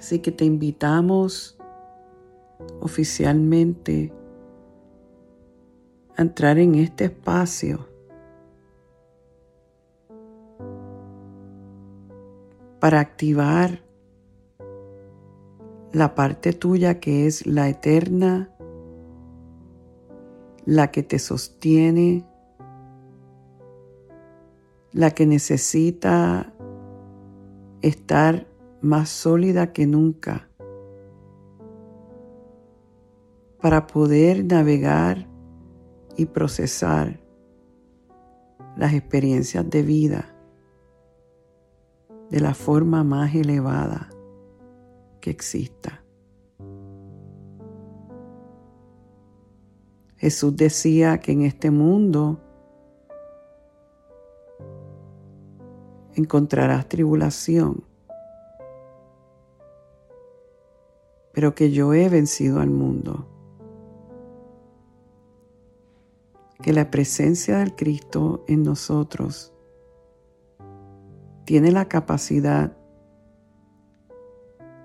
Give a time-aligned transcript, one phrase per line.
[0.00, 1.58] Así que te invitamos
[2.80, 4.10] oficialmente
[6.16, 7.86] a entrar en este espacio.
[12.80, 13.82] Para activar
[15.92, 18.48] la parte tuya que es la eterna,
[20.64, 22.24] la que te sostiene,
[24.92, 26.54] la que necesita
[27.82, 28.49] estar
[28.82, 30.48] más sólida que nunca
[33.60, 35.28] para poder navegar
[36.16, 37.20] y procesar
[38.76, 40.34] las experiencias de vida
[42.30, 44.08] de la forma más elevada
[45.20, 46.02] que exista.
[50.16, 52.40] Jesús decía que en este mundo
[56.14, 57.84] encontrarás tribulación,
[61.32, 63.26] pero que yo he vencido al mundo.
[66.62, 69.52] Que la presencia del Cristo en nosotros
[71.44, 72.76] tiene la capacidad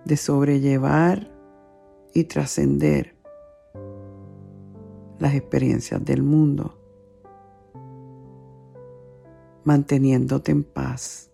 [0.06, 1.32] de sobrellevar
[2.14, 3.16] y trascender
[5.20, 6.78] las experiencias del mundo,
[9.64, 11.32] manteniéndote en paz.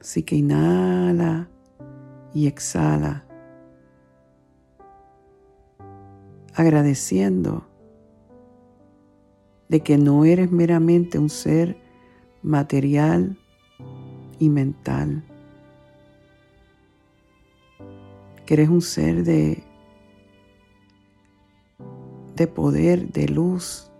[0.00, 1.48] Así que inhala
[2.32, 3.24] y exhala,
[6.54, 7.66] agradeciendo
[9.68, 11.76] de que no eres meramente un ser
[12.42, 13.38] material
[14.38, 15.22] y mental,
[18.46, 19.62] que eres un ser de,
[22.34, 23.92] de poder, de luz,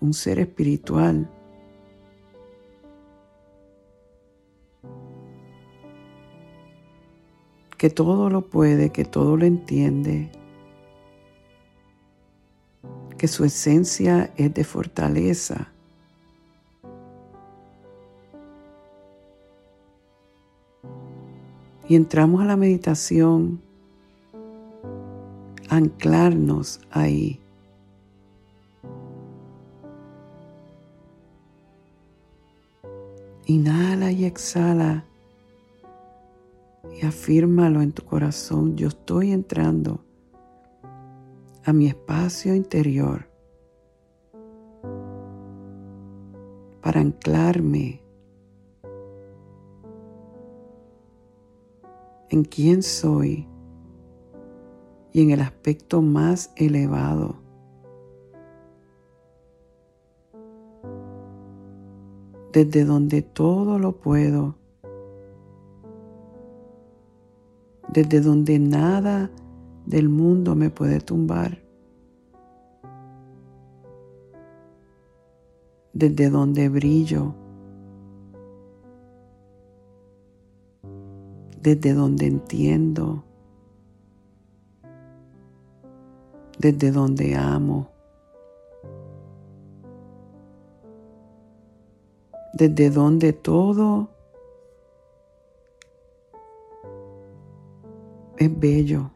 [0.00, 1.30] un ser espiritual.
[7.84, 10.30] Que todo lo puede, que todo lo entiende,
[13.18, 15.70] que su esencia es de fortaleza.
[21.86, 23.60] Y entramos a la meditación,
[25.68, 27.38] anclarnos ahí.
[33.44, 35.04] Inhala y exhala
[36.94, 38.76] y afírmalo en tu corazón.
[38.76, 40.04] Yo estoy entrando
[41.64, 43.28] a mi espacio interior
[46.82, 48.02] para anclarme
[52.28, 53.48] en quién soy
[55.12, 57.36] y en el aspecto más elevado.
[62.52, 64.56] Desde donde todo lo puedo,
[67.94, 69.30] desde donde nada
[69.86, 71.62] del mundo me puede tumbar.
[75.92, 77.36] Desde donde brillo.
[81.62, 83.22] Desde donde entiendo.
[86.58, 87.90] Desde donde amo.
[92.54, 94.13] Desde donde todo
[98.38, 99.10] es bello.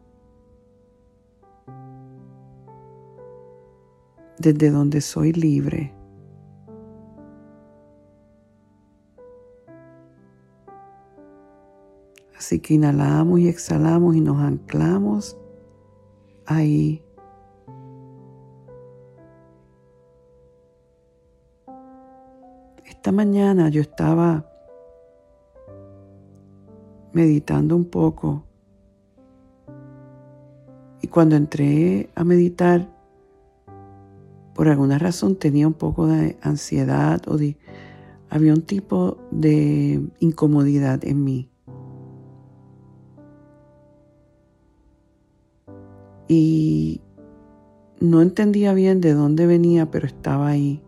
[4.38, 5.94] desde donde soy libre.
[12.36, 15.36] Así que inhalamos y exhalamos y nos anclamos
[16.46, 17.02] ahí.
[22.86, 24.44] Esta mañana yo estaba
[27.12, 28.44] meditando un poco
[31.08, 32.86] y cuando entré a meditar
[34.54, 37.38] por alguna razón tenía un poco de ansiedad o
[38.28, 41.48] había un tipo de incomodidad en mí.
[46.28, 47.00] Y
[48.00, 50.82] no entendía bien de dónde venía, pero estaba ahí.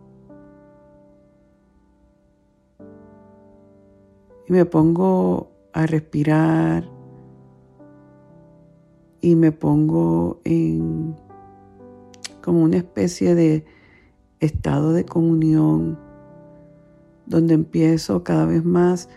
[4.46, 6.99] Y me pongo a respirar
[9.20, 11.16] y me pongo en
[12.42, 13.64] como una especie de
[14.40, 15.98] estado de comunión
[17.26, 19.08] donde empiezo cada vez más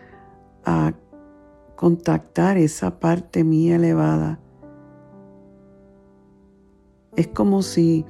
[0.65, 0.93] a
[1.75, 4.39] contactar esa parte mía elevada.
[7.15, 8.05] Es como si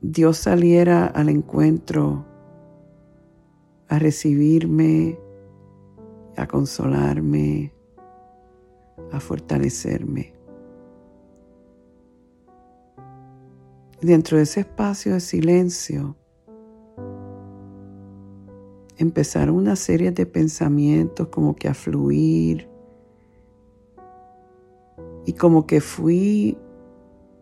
[0.00, 2.24] Dios saliera al encuentro
[3.88, 5.18] a recibirme,
[6.36, 7.72] a consolarme,
[9.12, 10.32] a fortalecerme.
[14.00, 16.16] Dentro de ese espacio de silencio,
[18.96, 22.68] empezaron una serie de pensamientos como que a fluir
[25.24, 26.58] y como que fui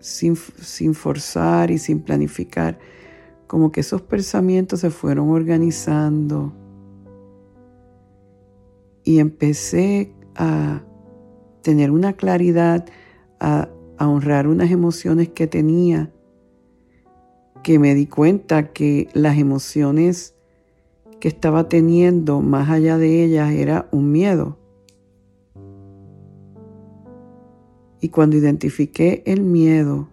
[0.00, 2.78] sin, sin forzar y sin planificar,
[3.46, 6.52] como que esos pensamientos se fueron organizando
[9.04, 10.82] y empecé a
[11.66, 12.86] tener una claridad,
[13.40, 13.68] a,
[13.98, 16.12] honrar unas emociones que tenía,
[17.64, 20.36] que me di cuenta que las emociones
[21.18, 24.56] que estaba teniendo más allá de ellas era un miedo.
[28.00, 30.08] Y cuando identifiqué el miedo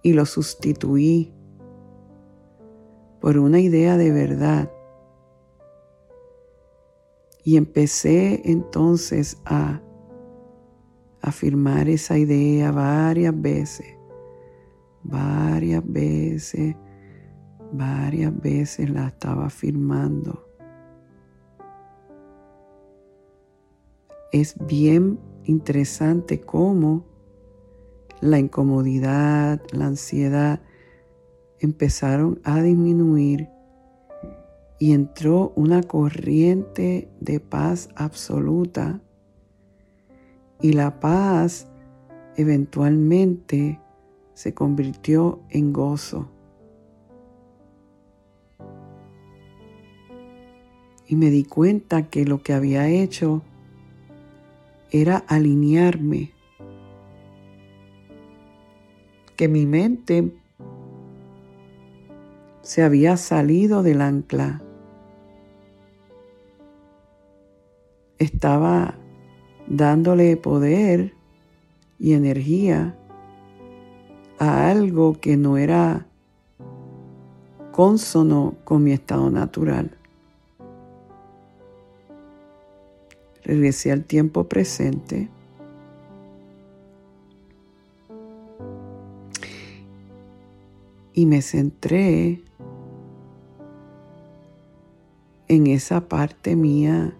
[0.00, 1.32] y lo sustituí
[3.20, 4.70] por una idea de verdad,
[7.44, 9.80] y empecé entonces a
[11.22, 13.86] afirmar esa idea varias veces,
[15.02, 16.76] varias veces
[17.72, 20.44] Varias veces la estaba afirmando.
[24.32, 27.04] Es bien interesante cómo
[28.20, 30.60] la incomodidad, la ansiedad
[31.60, 33.48] empezaron a disminuir
[34.80, 39.00] y entró una corriente de paz absoluta
[40.60, 41.68] y la paz
[42.36, 43.78] eventualmente
[44.34, 46.28] se convirtió en gozo.
[51.10, 53.42] y me di cuenta que lo que había hecho
[54.92, 56.30] era alinearme,
[59.34, 60.32] que mi mente
[62.62, 64.62] se había salido del ancla,
[68.20, 68.94] estaba
[69.66, 71.14] dándole poder
[71.98, 72.96] y energía
[74.38, 76.06] a algo que no era
[77.72, 79.96] consono con mi estado natural.
[83.42, 85.30] Regresé al tiempo presente.
[91.14, 92.42] Y me centré
[95.48, 97.14] en esa parte mía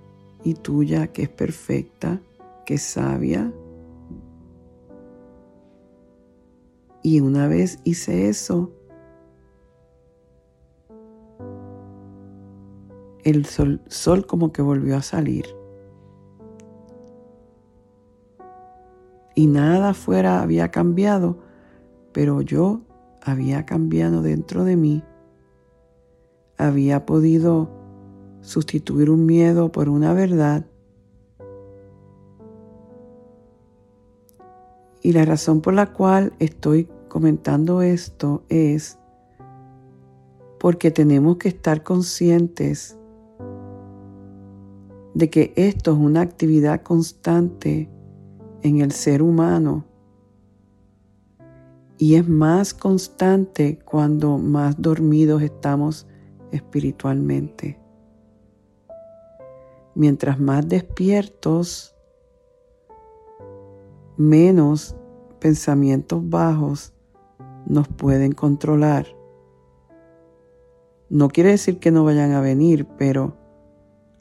[0.45, 2.21] y tuya que es perfecta,
[2.67, 3.53] que es sabia.
[7.03, 8.73] Y una vez hice eso,
[13.25, 15.47] el sol, sol como que volvió a salir.
[19.41, 21.39] y nada fuera había cambiado,
[22.13, 22.83] pero yo
[23.23, 25.03] había cambiado dentro de mí.
[26.59, 27.71] Había podido
[28.41, 30.67] sustituir un miedo por una verdad.
[35.03, 38.99] Y la razón por la cual estoy comentando esto es
[40.59, 42.99] porque tenemos que estar conscientes
[45.15, 47.91] de que esto es una actividad constante
[48.63, 49.87] en el ser humano
[51.97, 56.07] y es más constante cuando más dormidos estamos
[56.53, 57.80] espiritualmente.
[60.01, 61.95] Mientras más despiertos,
[64.17, 64.97] menos
[65.41, 66.95] pensamientos bajos
[67.67, 69.09] nos pueden controlar.
[71.11, 73.37] No quiere decir que no vayan a venir, pero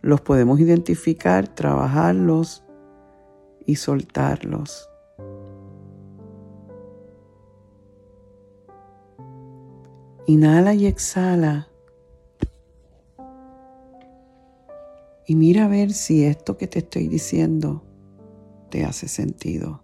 [0.01, 2.61] los podemos identificar, trabajarlos
[3.65, 4.89] y soltarlos.
[10.25, 11.68] Inhala y exhala.
[15.29, 17.83] Y mira a ver si esto que te estoy diciendo
[18.71, 19.83] te hace sentido.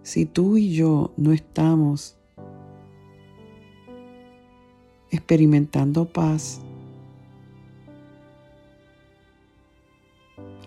[0.00, 2.16] Si tú y yo no estamos
[5.10, 6.62] experimentando paz,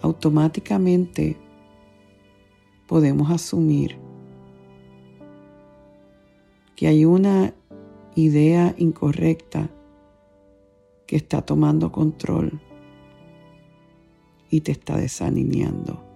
[0.03, 1.35] automáticamente
[2.87, 3.97] podemos asumir
[6.75, 7.55] que hay una
[8.15, 9.69] idea incorrecta
[11.07, 12.59] que está tomando control
[14.49, 16.11] y te está desalineando.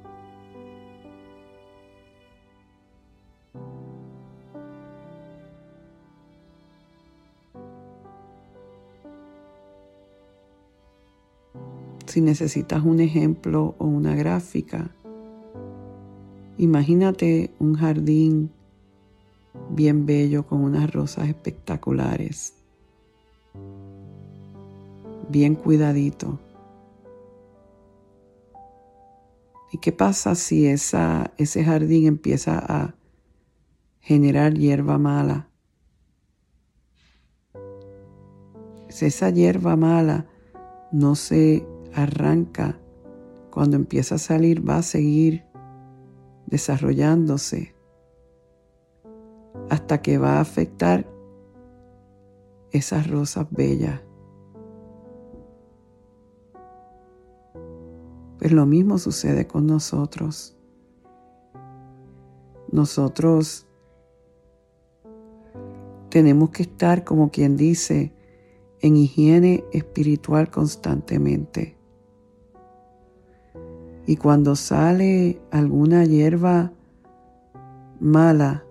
[12.15, 14.89] si necesitas un ejemplo o una gráfica,
[16.57, 18.51] imagínate un jardín
[19.69, 22.55] bien bello con unas rosas espectaculares,
[25.29, 26.39] bien cuidadito.
[29.71, 32.95] ¿Y qué pasa si ese jardín empieza a
[34.00, 35.50] generar hierba mala?
[38.88, 40.27] Si esa hierba mala
[40.93, 42.79] no se arranca,
[43.51, 45.43] cuando empieza a salir va a seguir
[46.45, 47.75] desarrollándose
[49.69, 51.07] hasta que va a afectar
[52.71, 54.01] esas rosas bellas.
[58.39, 60.55] Pues lo mismo sucede con nosotros.
[62.71, 63.65] Nosotros
[66.09, 68.13] tenemos que estar, como quien dice,
[68.81, 71.77] en higiene espiritual constantemente.
[74.05, 76.71] Y cuando sale alguna hierba
[78.00, 78.64] mala,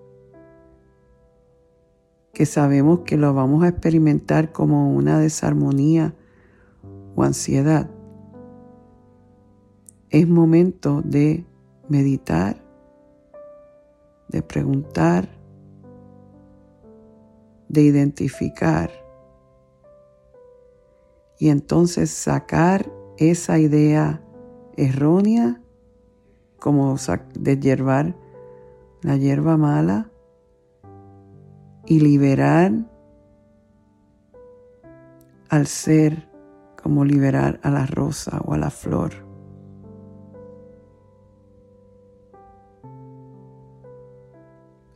[2.35, 6.15] que sabemos que lo vamos a experimentar como una desarmonía
[7.15, 7.89] o ansiedad,
[10.11, 11.47] es momento de
[11.89, 12.57] meditar,
[14.29, 15.29] de preguntar,
[17.69, 18.91] de identificar
[21.39, 24.23] y entonces sacar esa idea
[24.77, 25.61] errónea
[26.59, 26.97] como
[27.35, 28.17] de hierbar
[29.03, 30.11] la hierba mala
[31.87, 32.73] y liberar
[35.49, 36.29] al ser
[36.83, 39.13] como liberar a la rosa o a la flor.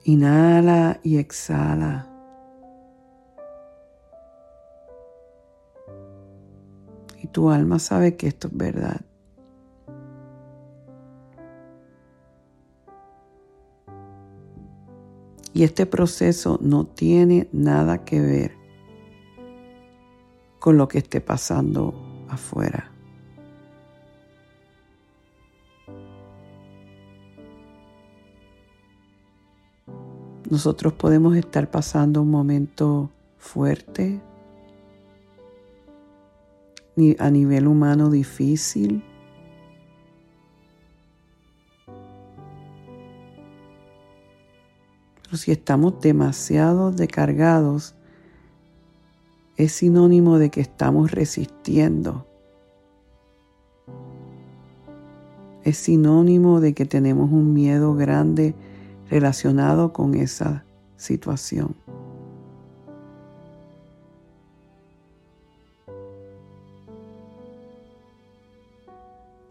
[0.04, 2.08] Inhala y exhala.
[7.22, 9.00] Y tu alma sabe que esto es verdad.
[15.54, 18.52] Y este proceso no tiene nada que ver
[20.58, 21.94] con lo que esté pasando
[22.28, 22.92] afuera.
[30.50, 34.20] Nosotros podemos estar pasando un momento fuerte,
[37.18, 39.04] a nivel humano difícil,
[45.38, 47.94] si estamos demasiado descargados,
[49.56, 52.26] es sinónimo de que estamos resistiendo.
[55.64, 58.54] Es sinónimo de que tenemos un miedo grande
[59.10, 60.64] relacionado con esa
[60.96, 61.74] situación.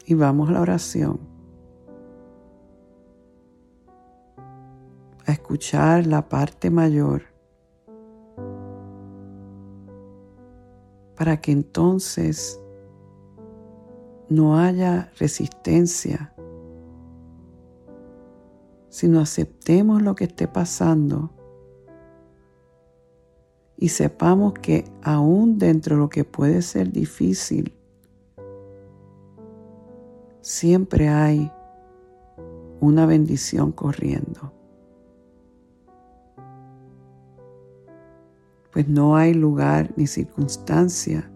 [0.06, 1.37] Y vamos a la oración.
[5.48, 7.22] Escuchar la parte mayor
[11.16, 12.60] para que entonces
[14.28, 16.34] no haya resistencia,
[18.90, 21.30] sino aceptemos lo que esté pasando
[23.78, 27.74] y sepamos que aún dentro de lo que puede ser difícil,
[30.42, 31.50] siempre hay
[32.80, 34.57] una bendición corriendo.
[38.72, 41.30] Pues no hay lugar ni circunstancia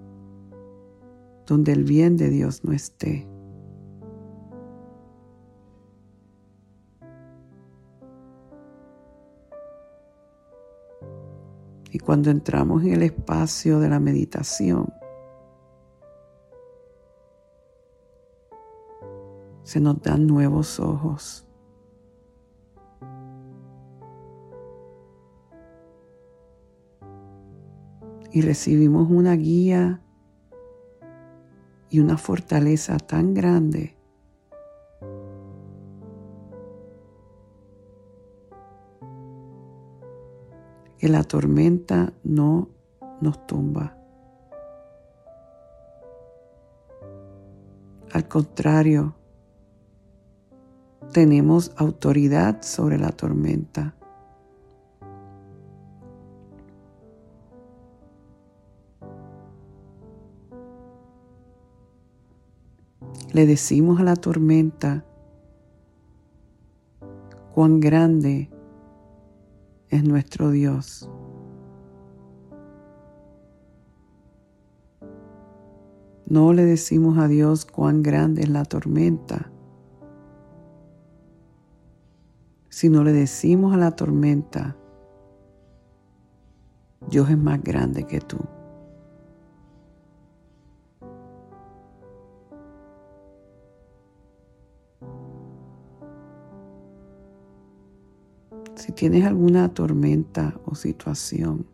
[1.46, 3.26] donde el bien de Dios no esté.
[11.90, 14.92] Y cuando entramos en el espacio de la meditación,
[19.62, 21.46] se nos dan nuevos ojos.
[28.32, 30.00] Y recibimos una guía
[31.90, 33.96] y una fortaleza tan grande
[40.98, 42.70] que la tormenta no
[43.20, 43.98] nos tumba.
[48.12, 49.14] Al contrario,
[51.12, 53.94] tenemos autoridad sobre la tormenta.
[63.32, 65.04] Le decimos a la tormenta
[67.54, 68.50] cuán grande
[69.88, 71.08] es nuestro Dios.
[76.26, 79.50] No le decimos a Dios cuán grande es la tormenta,
[82.68, 84.76] sino le decimos a la tormenta,
[87.08, 88.38] Dios es más grande que tú.
[98.82, 101.68] Si tienes alguna tormenta o situación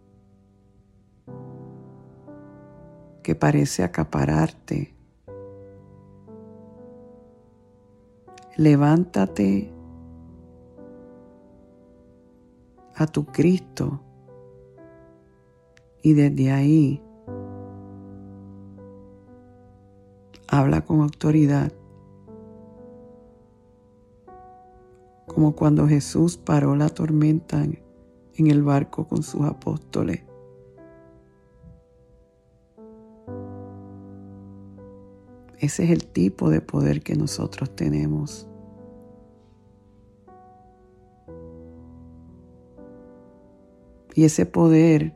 [3.22, 4.94] que parece acapararte,
[8.58, 9.72] levántate
[12.94, 14.02] a tu Cristo
[16.02, 17.02] y desde ahí
[20.46, 21.72] habla con autoridad
[25.38, 30.24] como cuando Jesús paró la tormenta en el barco con sus apóstoles.
[35.60, 38.48] Ese es el tipo de poder que nosotros tenemos.
[44.16, 45.14] Y ese poder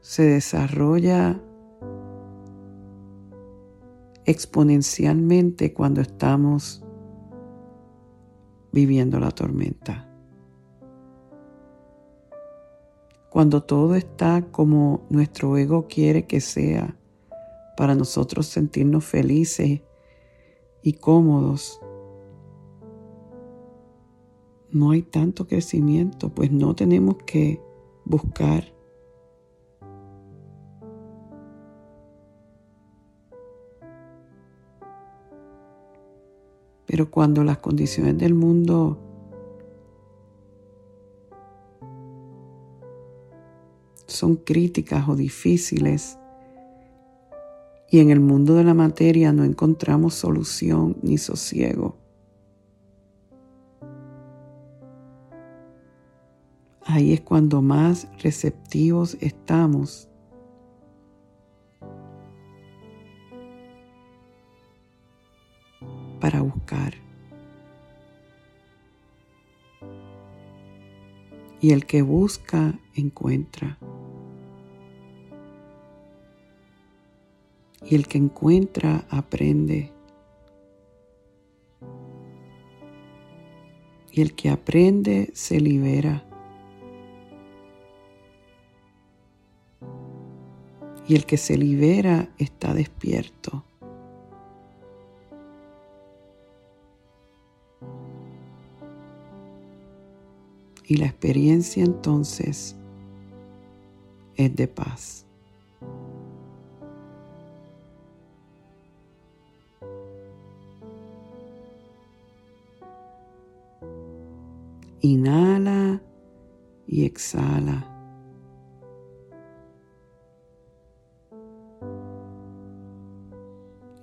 [0.00, 1.38] se desarrolla
[4.24, 6.82] exponencialmente cuando estamos
[8.72, 10.08] viviendo la tormenta.
[13.30, 16.96] Cuando todo está como nuestro ego quiere que sea,
[17.76, 19.80] para nosotros sentirnos felices
[20.82, 21.80] y cómodos,
[24.70, 27.60] no hay tanto crecimiento, pues no tenemos que
[28.04, 28.71] buscar
[36.92, 38.98] Pero cuando las condiciones del mundo
[44.06, 46.18] son críticas o difíciles
[47.88, 51.96] y en el mundo de la materia no encontramos solución ni sosiego,
[56.84, 60.10] ahí es cuando más receptivos estamos
[71.62, 73.78] Y el que busca, encuentra.
[77.84, 79.92] Y el que encuentra, aprende.
[84.10, 86.24] Y el que aprende, se libera.
[91.06, 93.64] Y el que se libera está despierto.
[100.92, 102.76] Y la experiencia entonces
[104.36, 105.24] es de paz.
[115.00, 116.02] Inhala
[116.86, 117.88] y exhala.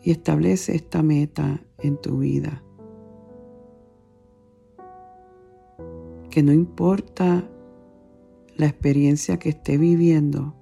[0.01, 2.63] Y establece esta meta en tu vida.
[6.29, 7.43] Que no importa
[8.55, 10.53] la experiencia que esté viviendo,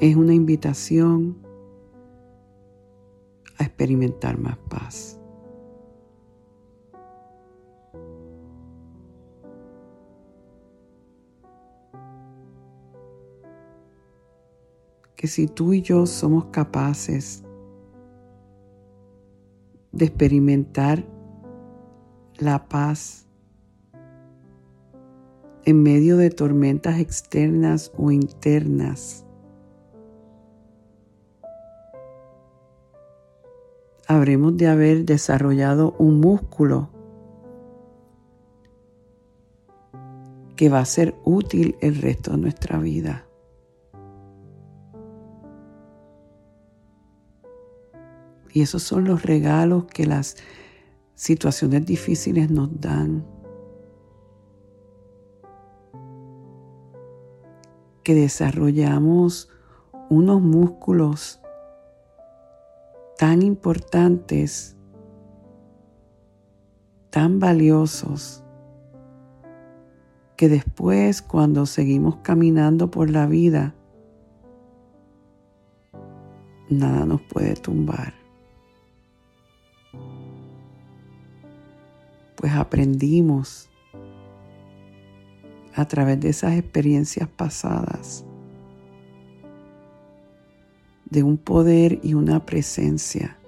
[0.00, 1.38] es una invitación
[3.58, 5.18] a experimentar más paz.
[15.16, 17.42] Que si tú y yo somos capaces
[19.92, 21.13] de experimentar
[22.38, 23.26] la paz
[25.64, 29.24] en medio de tormentas externas o internas.
[34.06, 36.90] Habremos de haber desarrollado un músculo
[40.56, 43.26] que va a ser útil el resto de nuestra vida.
[48.52, 50.36] Y esos son los regalos que las
[51.14, 53.24] situaciones difíciles nos dan,
[58.02, 59.50] que desarrollamos
[60.10, 61.40] unos músculos
[63.16, 64.76] tan importantes,
[67.10, 68.42] tan valiosos,
[70.36, 73.74] que después cuando seguimos caminando por la vida,
[76.68, 78.23] nada nos puede tumbar.
[82.44, 83.70] Pues aprendimos
[85.74, 88.22] a través de esas experiencias pasadas
[91.06, 93.38] de un poder y una presencia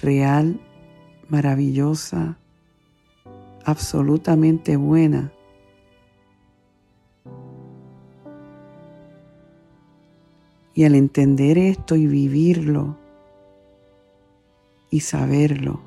[0.00, 0.58] real,
[1.28, 2.38] maravillosa,
[3.66, 5.30] absolutamente buena.
[10.72, 12.96] Y al entender esto y vivirlo
[14.96, 15.78] y saberlo,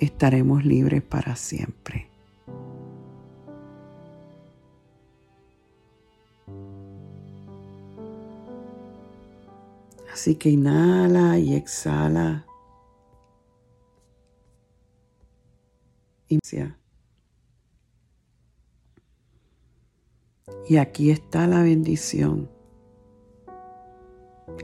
[0.00, 2.08] estaremos libres para siempre.
[10.12, 12.44] Así que inhala y exhala.
[20.68, 22.57] Y aquí está la bendición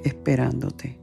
[0.04, 0.98] esperándote.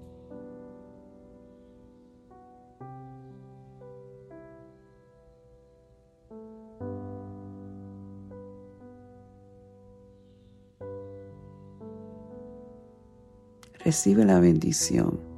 [13.84, 15.32] Recibe la bendición.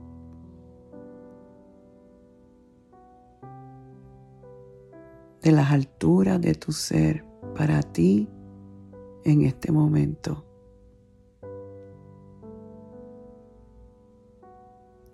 [5.44, 7.26] de las alturas de tu ser
[7.56, 8.30] para ti
[9.26, 10.46] en este momento.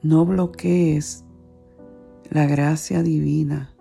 [0.02, 1.26] No bloquees
[2.30, 3.76] la gracia divina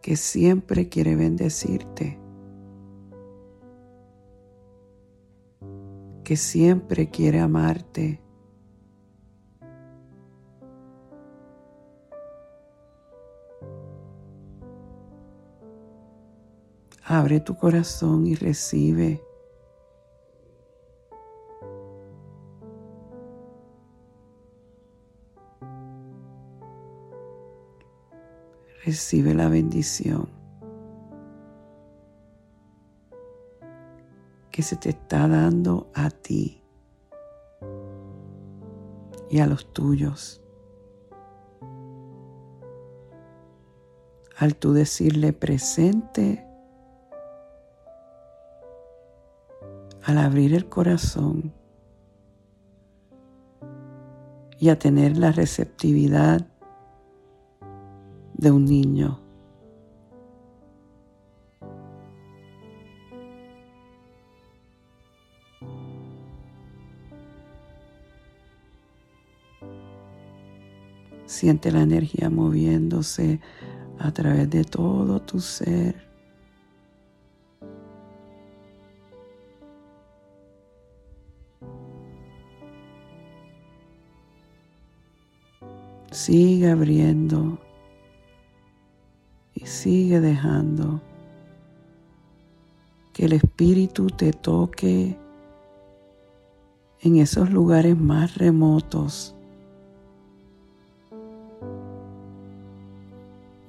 [0.00, 2.22] que siempre quiere bendecirte.
[6.24, 8.20] que siempre quiere amarte.
[17.04, 19.20] Abre tu corazón y recibe.
[28.84, 30.42] Recibe la bendición.
[34.52, 36.62] que se te está dando a ti
[39.30, 40.42] y a los tuyos.
[44.36, 46.46] Al tú decirle presente,
[50.04, 51.54] al abrir el corazón
[54.58, 56.46] y a tener la receptividad
[58.42, 59.20] de un niño.
[71.24, 73.40] Siente la energía moviéndose
[74.00, 75.94] a través de todo tu ser.
[86.10, 87.61] Sigue abriendo
[89.82, 91.00] sigue dejando
[93.12, 95.18] que el Espíritu te toque
[97.00, 99.34] en esos lugares más remotos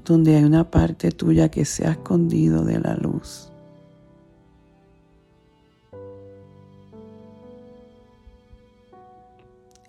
[0.05, 3.49] donde hay una parte tuya que se ha escondido de la luz.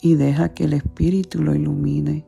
[0.01, 2.25] Y deja que el Espíritu lo ilumine.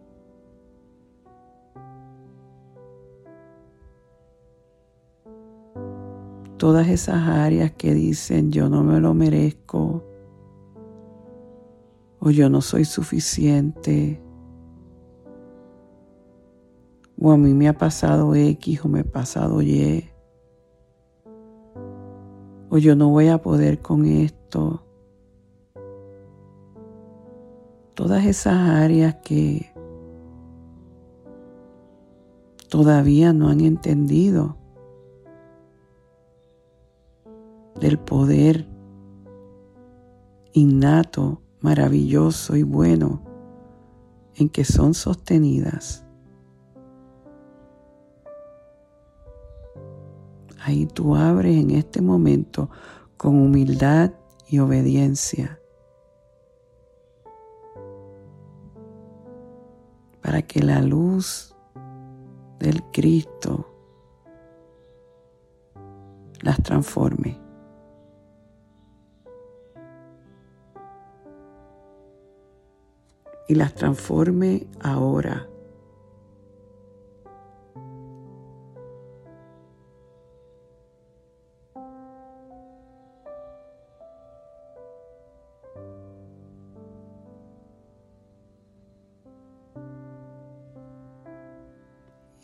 [6.56, 10.02] Todas esas áreas que dicen yo no me lo merezco
[12.18, 14.20] o yo no soy suficiente
[17.20, 20.08] o a mí me ha pasado X o me ha pasado Y,
[22.68, 24.82] o yo no voy a poder con esto.
[27.94, 29.72] Todas esas áreas que
[32.68, 34.58] todavía no han entendido
[37.80, 38.68] del poder
[40.52, 43.22] innato, maravilloso y bueno
[44.34, 46.06] en que son sostenidas
[50.66, 52.68] Ahí tú abres en este momento
[53.16, 54.10] con humildad
[54.48, 55.60] y obediencia
[60.20, 61.54] para que la luz
[62.58, 63.72] del Cristo
[66.40, 67.45] las transforme.
[73.48, 75.48] Y las transforme ahora.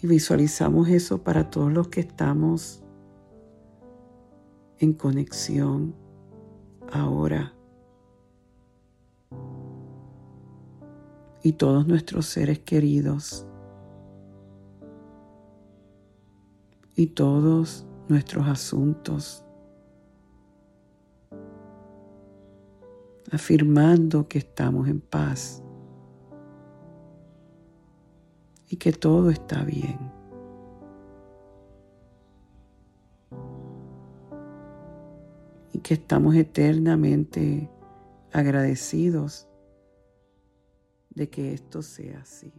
[0.02, 2.82] Y visualizamos eso para todos los que estamos
[4.80, 5.94] en conexión
[6.90, 7.54] ahora.
[11.42, 13.46] Y todos nuestros seres queridos.
[16.94, 19.44] Y todos nuestros asuntos.
[23.32, 25.62] Afirmando que estamos en paz
[28.72, 29.98] y que todo está bien.
[35.72, 37.68] Y que estamos eternamente
[38.32, 39.48] agradecidos
[41.14, 42.52] de que esto sea así.